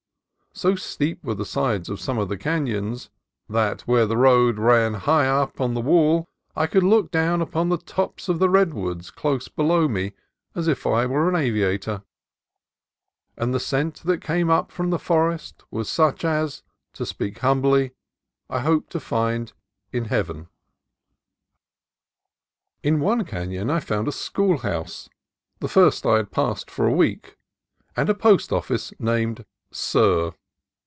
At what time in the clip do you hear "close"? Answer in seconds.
9.11-9.47